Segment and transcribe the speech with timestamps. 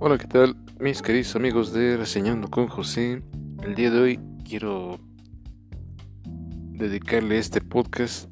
[0.00, 0.54] Hola, ¿qué tal?
[0.78, 3.20] Mis queridos amigos de Reseñando con José.
[3.64, 5.00] El día de hoy quiero
[6.24, 8.30] dedicarle este podcast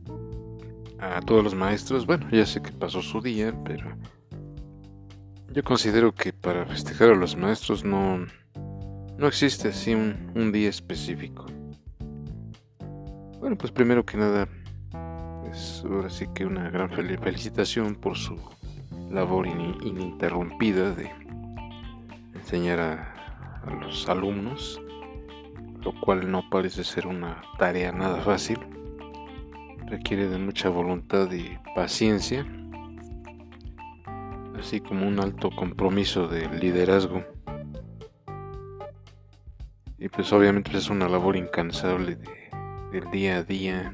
[1.01, 2.06] a todos los maestros.
[2.06, 3.97] Bueno, ya sé que pasó su día, pero
[5.53, 8.24] yo considero que para festejar a los maestros no,
[9.19, 11.46] no existe así un, un día específico.
[13.40, 14.48] Bueno, pues primero que nada,
[15.51, 18.37] es ahora sí que una gran felicitación por su
[19.10, 21.25] labor ininterrumpida de
[22.46, 23.12] enseñar a,
[23.82, 24.80] los alumnos,
[25.82, 28.60] lo cual no parece ser una tarea nada fácil.
[29.86, 32.46] Requiere de mucha voluntad y paciencia,
[34.56, 37.24] así como un alto compromiso de liderazgo.
[39.98, 42.50] Y pues obviamente es una labor incansable de,
[42.92, 43.92] del día a día,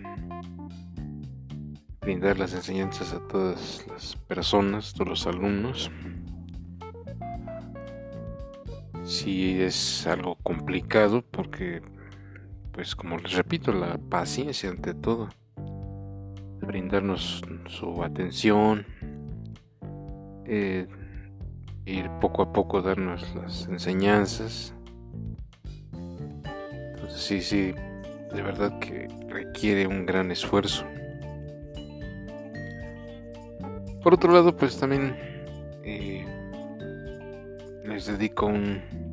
[2.02, 5.90] brindar las enseñanzas a todas las personas, todos los alumnos
[9.22, 11.80] sí es algo complicado porque,
[12.72, 15.28] pues como les repito, la paciencia ante todo,
[16.60, 18.84] brindarnos su atención,
[20.44, 20.88] eh,
[21.86, 24.74] ir poco a poco darnos las enseñanzas.
[25.92, 27.74] Entonces sí, sí,
[28.34, 30.84] de verdad que requiere un gran esfuerzo.
[34.02, 35.14] Por otro lado, pues también
[35.84, 36.26] eh,
[37.84, 39.11] les dedico un,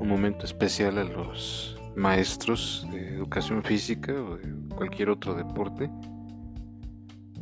[0.00, 5.90] un momento especial a los maestros de educación física o de cualquier otro deporte,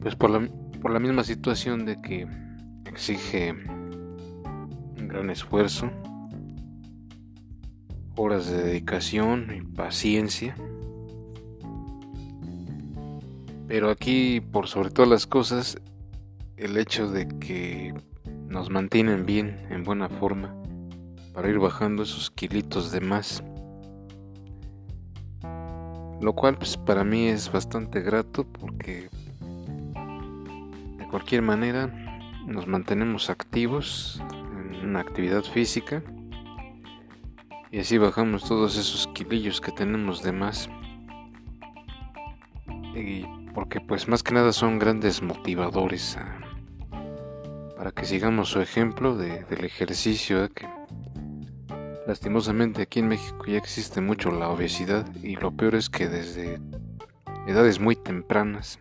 [0.00, 0.48] pues por la,
[0.80, 2.27] por la misma situación de que
[2.86, 5.91] exige un gran esfuerzo,
[8.17, 10.55] horas de dedicación y paciencia.
[13.67, 15.78] Pero aquí, por sobre todas las cosas,
[16.58, 17.95] el hecho de que
[18.48, 20.55] nos mantienen bien, en buena forma,
[21.33, 23.42] para ir bajando esos kilitos de más.
[26.20, 29.08] Lo cual pues para mí es bastante grato porque
[30.98, 31.86] de cualquier manera
[32.46, 36.02] nos mantenemos activos en una actividad física
[37.70, 40.68] y así bajamos todos esos kilillos que tenemos de más.
[42.95, 43.24] Y
[43.55, 46.18] porque pues más que nada son grandes motivadores
[47.77, 50.68] para que sigamos su ejemplo del ejercicio que
[52.12, 56.61] Lastimosamente aquí en México ya existe mucho la obesidad y lo peor es que desde
[57.46, 58.78] edades muy tempranas,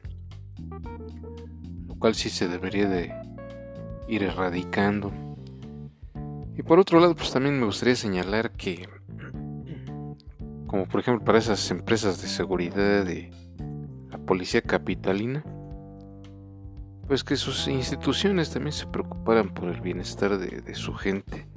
[1.87, 3.13] lo cual sí se debería de
[4.09, 5.13] ir erradicando.
[6.57, 8.89] Y por otro lado, pues también me gustaría señalar que,
[10.67, 13.31] como por ejemplo para esas empresas de seguridad de
[14.09, 15.41] la policía capitalina,
[17.07, 21.47] pues que sus instituciones también se preocuparan por el bienestar de, de su gente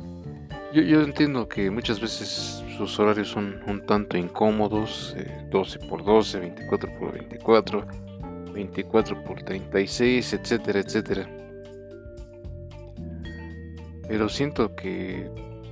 [0.83, 5.15] yo, entiendo que muchas veces sus horarios son un tanto incómodos,
[5.51, 7.87] 12 eh, por 12, 24 por 24,
[8.53, 11.31] 24 por 36, etcétera, etcétera.
[14.09, 15.31] Pero siento que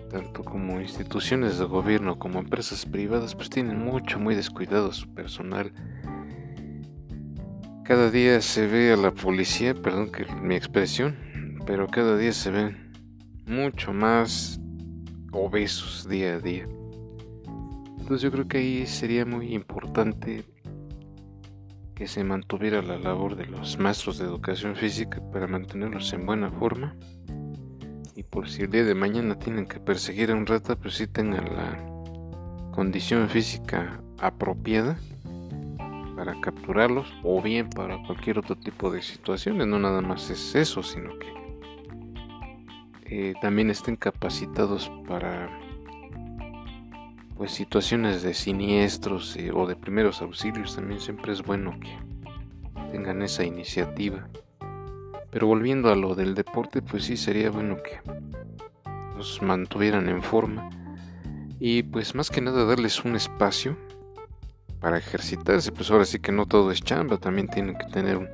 [0.08, 5.72] tanto como instituciones de gobierno como empresas privadas pues tienen mucho, muy descuidado su personal.
[7.84, 11.16] Cada día se ve a la policía, perdón que mi expresión,
[11.66, 12.92] pero cada día se ven
[13.46, 14.61] mucho más
[15.32, 16.69] obesos día a día.
[17.98, 20.44] Entonces yo creo que ahí sería muy importante
[21.94, 26.50] que se mantuviera la labor de los maestros de educación física para mantenerlos en buena
[26.50, 26.97] forma
[28.15, 31.06] y por si el día de mañana tienen que perseguir a un rata, pues sí
[31.06, 34.97] tengan la condición física apropiada
[36.16, 40.82] para capturarlos o bien para cualquier otro tipo de situaciones, no nada más es eso,
[40.82, 41.41] sino que
[43.40, 45.50] también estén capacitados para
[47.36, 51.98] pues situaciones de siniestros eh, o de primeros auxilios también siempre es bueno que
[52.90, 54.28] tengan esa iniciativa.
[55.30, 58.00] Pero volviendo a lo del deporte pues sí sería bueno que
[59.16, 60.70] los mantuvieran en forma
[61.58, 63.76] y pues más que nada darles un espacio
[64.80, 65.70] para ejercitarse.
[65.70, 68.28] Pues ahora sí que no todo es chamba también tienen que tener un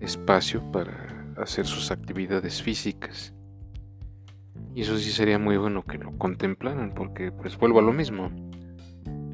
[0.00, 3.34] espacio para hacer sus actividades físicas
[4.74, 8.30] y eso sí sería muy bueno que lo contemplaran, porque pues vuelvo a lo mismo.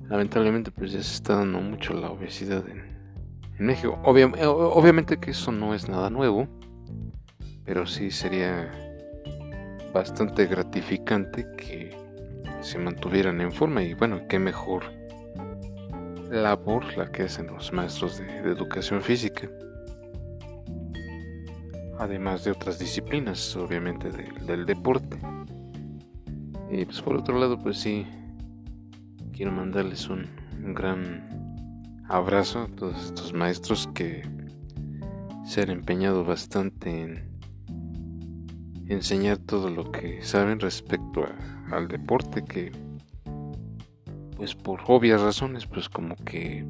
[0.09, 2.91] Lamentablemente pues ya se está dando mucho la obesidad en,
[3.59, 3.99] México.
[4.03, 6.49] obviamente que eso no es nada nuevo,
[7.65, 8.73] pero sí sería
[9.93, 11.95] bastante gratificante que
[12.61, 14.85] se mantuvieran en forma y bueno, qué mejor
[16.31, 19.49] labor la que hacen los maestros de, educación física.
[22.01, 25.19] Además de otras disciplinas, obviamente del deporte.
[26.71, 28.07] Y pues por otro lado, pues sí,
[29.35, 30.27] quiero mandarles un,
[30.75, 34.23] gran abrazo a todos estos maestros que
[35.45, 37.39] se han empeñado bastante en
[38.89, 41.27] enseñar todo lo que saben respecto
[41.71, 42.73] al deporte que
[44.37, 46.67] pues por obvias razones pues como que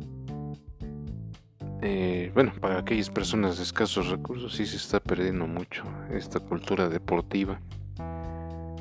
[1.83, 6.89] eh, bueno para aquellas personas de escasos recursos sí se está perdiendo mucho esta cultura
[6.89, 7.61] deportiva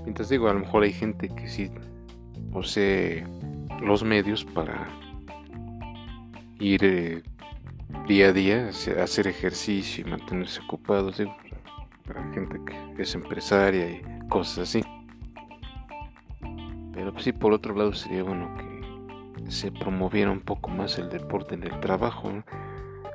[0.03, 1.71] mientras digo a lo mejor hay gente que sí
[2.51, 3.25] posee
[3.81, 4.87] los medios para
[6.59, 7.23] ir eh,
[8.07, 11.21] día a día hacer ejercicio y mantenerse ocupados,
[12.05, 12.59] para gente
[12.95, 14.83] que es empresaria y cosas así.
[16.93, 21.55] Pero sí, por otro lado sería bueno que se promoviera un poco más el deporte
[21.55, 22.31] en el trabajo,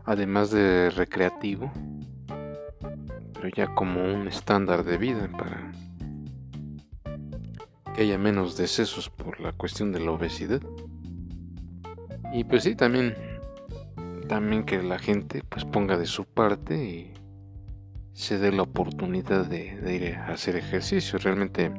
[0.05, 1.73] además de recreativo,
[3.33, 5.73] pero ya como un estándar de vida para
[7.95, 10.61] que haya menos decesos por la cuestión de la obesidad.
[12.33, 13.15] Y pues sí, también
[14.29, 17.15] también que la gente pues ponga de su parte y
[18.13, 21.19] se dé la oportunidad de, ir a hacer ejercicio.
[21.19, 21.73] Realmente,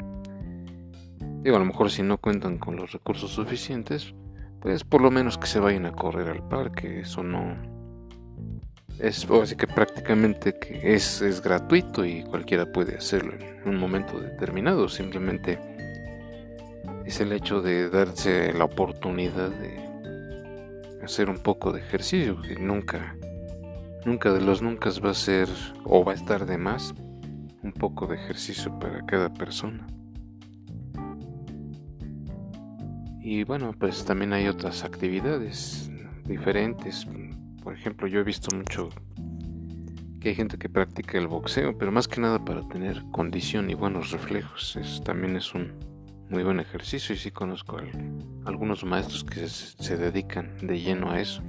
[1.41, 4.13] digo, a lo mejor si no cuentan con los recursos suficientes,
[4.61, 7.01] pues por lo menos que se vayan a correr al parque.
[7.01, 7.74] Eso no
[8.99, 14.87] es así que prácticamente es, es gratuito y cualquiera puede hacerlo en un momento determinado.
[14.87, 15.59] Simplemente
[17.05, 19.85] es el hecho de darse la oportunidad de
[21.03, 23.15] hacer un poco de ejercicio, que nunca,
[24.05, 25.47] nunca de los nunca va a ser
[25.83, 26.93] o va a estar de más
[27.61, 29.85] un poco de ejercicio para cada persona.
[33.19, 35.89] Y bueno, pues también hay otras actividades
[36.25, 37.07] diferentes.
[37.65, 38.89] Por ejemplo, yo he visto mucho
[40.21, 43.73] que hay gente que practica el boxeo, pero más que nada para tener condición y
[43.73, 44.75] buenos reflejos.
[44.75, 45.73] Eso también es un,
[46.29, 47.79] muy buen ejercicio y sí conozco
[48.45, 51.41] algunos maestros que se, dedican de lleno a eso.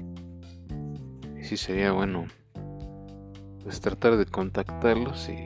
[1.39, 2.25] Y sí sería bueno
[3.63, 5.37] pues tratar de contactarlos y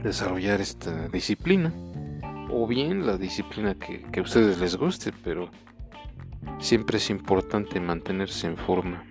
[0.00, 1.74] desarrollar esta disciplina
[2.52, 5.50] o bien la disciplina que, que a ustedes les guste, pero
[6.58, 9.04] siempre es importante mantenerse en forma.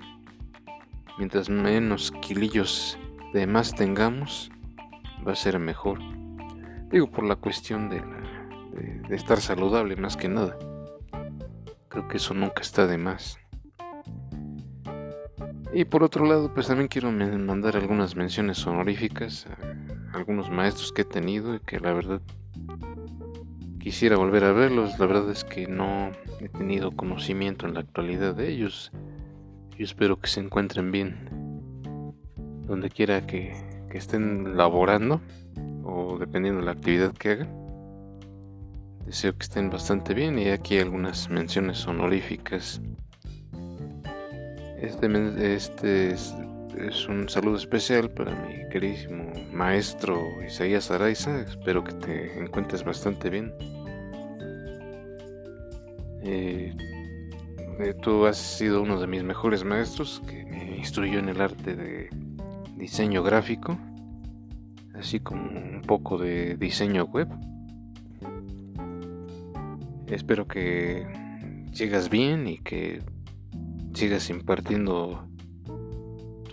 [1.18, 2.98] Mientras menos kilillos
[3.34, 4.52] de más tengamos,
[5.28, 6.00] va a ser mejor.
[6.92, 8.28] Digo por la cuestión de la
[8.78, 10.58] de, estar saludable más que nada.
[11.90, 13.40] Creo que eso nunca está de más.
[15.74, 19.48] Y por otro lado, pues también quiero mandar algunas menciones honoríficas
[20.14, 22.22] a algunos maestros que he tenido y que la verdad
[23.80, 25.00] quisiera volver a verlos.
[25.00, 28.92] La verdad es que no he tenido conocimiento en la actualidad de ellos.
[29.78, 31.30] Yo espero que se encuentren bien
[32.68, 33.56] donde quiera que,
[33.90, 35.22] que estén laborando
[35.84, 37.68] o dependiendo de la actividad que hagan.
[39.06, 42.82] Deseo que estén bastante bien y aquí algunas menciones honoríficas.
[44.82, 46.16] Este, este
[46.80, 51.42] es, un saludo especial para mi queridísimo maestro Isaías Araiza.
[51.42, 53.54] Espero que te encuentres bastante bien.
[56.24, 56.76] Eh,
[57.80, 61.76] eh, tú has sido uno de mis mejores maestros que me instruyó en el arte
[61.76, 62.10] de
[62.76, 63.78] diseño gráfico,
[64.94, 67.28] así como un poco de diseño web.
[70.08, 71.06] Espero que
[71.72, 73.02] sigas bien y que
[73.94, 75.28] sigas impartiendo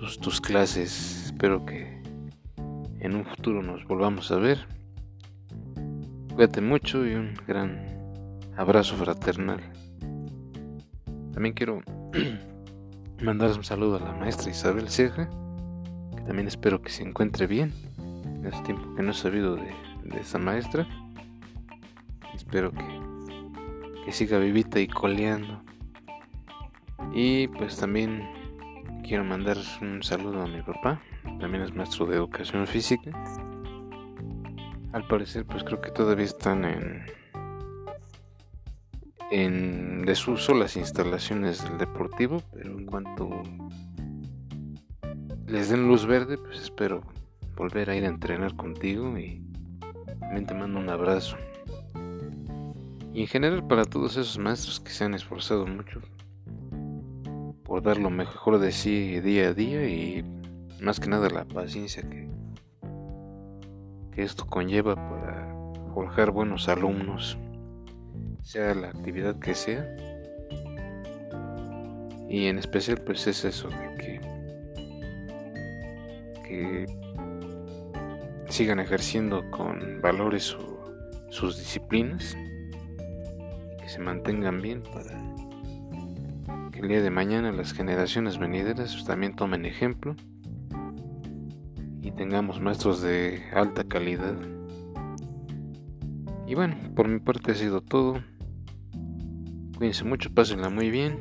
[0.04, 1.24] tus, tus clases.
[1.26, 2.02] Espero que
[3.00, 4.66] en un futuro nos volvamos a ver.
[6.34, 7.86] Cuídate mucho y un gran
[8.56, 9.60] abrazo fraternal.
[11.32, 11.80] También quiero
[13.22, 15.30] mandar un saludo a la maestra Isabel Ceja,
[16.16, 17.72] que también espero que se encuentre bien.
[18.46, 19.72] Hace tiempo que no he sabido de,
[20.04, 20.86] de esa maestra.
[22.34, 22.84] Espero que
[24.04, 25.62] que siga vivita y coleando.
[27.14, 28.43] Y pues también
[29.04, 31.00] quiero mandar un saludo a mi papá,
[31.38, 33.10] también es maestro de educación física.
[34.92, 37.06] Al parecer pues creo que todavía están en
[39.30, 43.42] en desuso las instalaciones del deportivo, pero en cuanto
[45.46, 47.02] les den luz verde, pues espero
[47.56, 49.42] volver a ir a entrenar contigo y
[50.20, 51.36] también te mando un abrazo.
[53.12, 56.00] Y en general para todos esos maestros que se han esforzado mucho
[57.74, 60.24] por dar lo mejor de sí día a día y
[60.80, 62.28] más que nada la paciencia que,
[64.22, 65.52] esto conlleva para
[65.92, 67.36] forjar buenos alumnos,
[68.42, 69.84] sea la actividad que sea.
[72.28, 74.20] Y en especial pues es eso de que,
[76.46, 76.86] que
[78.50, 80.78] sigan ejerciendo con valores su,
[81.28, 82.36] sus disciplinas
[83.80, 85.10] que se mantengan bien para
[86.74, 90.16] que el día de mañana las generaciones venideras también tomen ejemplo
[92.02, 94.34] y tengamos maestros de alta calidad.
[96.48, 98.20] Y bueno, por mi parte ha sido todo.
[99.78, 101.16] Cuídense mucho, pásenla muy bien.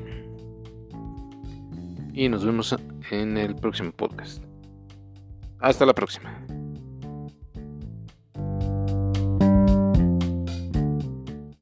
[2.13, 2.75] Y nos vemos
[3.11, 4.43] en el próximo podcast.
[5.59, 6.35] Hasta la próxima.